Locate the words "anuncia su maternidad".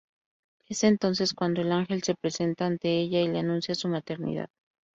3.37-4.47